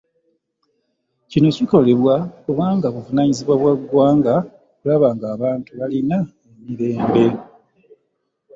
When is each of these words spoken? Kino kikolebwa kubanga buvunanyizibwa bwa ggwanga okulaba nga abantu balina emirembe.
Kino 1.31 1.47
kikolebwa 1.55 2.15
kubanga 2.43 2.87
buvunanyizibwa 2.93 3.55
bwa 3.61 3.73
ggwanga 3.79 4.35
okulaba 4.71 5.07
nga 5.15 5.25
abantu 5.35 5.69
balina 5.79 6.17
emirembe. 6.67 7.25